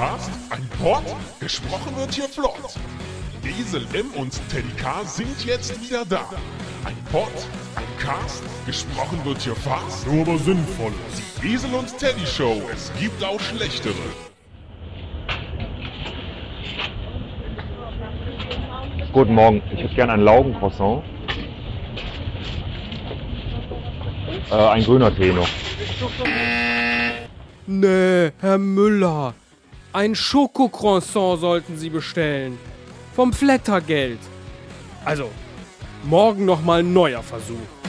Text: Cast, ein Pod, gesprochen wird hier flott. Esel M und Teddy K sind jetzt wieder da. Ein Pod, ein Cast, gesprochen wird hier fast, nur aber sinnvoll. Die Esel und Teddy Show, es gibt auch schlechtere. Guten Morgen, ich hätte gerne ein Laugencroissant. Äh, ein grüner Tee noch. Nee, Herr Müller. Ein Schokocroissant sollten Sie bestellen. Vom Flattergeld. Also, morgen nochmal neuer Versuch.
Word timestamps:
Cast, 0.00 0.30
ein 0.48 0.66
Pod, 0.82 1.02
gesprochen 1.40 1.94
wird 1.94 2.14
hier 2.14 2.24
flott. 2.24 2.74
Esel 3.44 3.84
M 3.92 4.06
und 4.16 4.32
Teddy 4.48 4.72
K 4.82 5.04
sind 5.04 5.44
jetzt 5.44 5.78
wieder 5.82 6.06
da. 6.06 6.24
Ein 6.86 6.96
Pod, 7.12 7.28
ein 7.76 7.84
Cast, 7.98 8.42
gesprochen 8.64 9.22
wird 9.24 9.42
hier 9.42 9.54
fast, 9.54 10.06
nur 10.06 10.22
aber 10.22 10.38
sinnvoll. 10.38 10.92
Die 11.42 11.52
Esel 11.52 11.74
und 11.74 11.98
Teddy 11.98 12.24
Show, 12.24 12.62
es 12.72 12.90
gibt 12.98 13.22
auch 13.22 13.38
schlechtere. 13.40 13.92
Guten 19.12 19.34
Morgen, 19.34 19.62
ich 19.70 19.82
hätte 19.82 19.94
gerne 19.96 20.14
ein 20.14 20.22
Laugencroissant. 20.22 21.04
Äh, 24.50 24.54
ein 24.54 24.82
grüner 24.82 25.14
Tee 25.14 25.34
noch. 25.34 25.48
Nee, 27.66 28.30
Herr 28.40 28.56
Müller. 28.56 29.34
Ein 29.92 30.14
Schokocroissant 30.14 31.40
sollten 31.40 31.76
Sie 31.76 31.90
bestellen. 31.90 32.56
Vom 33.16 33.32
Flattergeld. 33.32 34.20
Also, 35.04 35.28
morgen 36.04 36.44
nochmal 36.44 36.84
neuer 36.84 37.24
Versuch. 37.24 37.79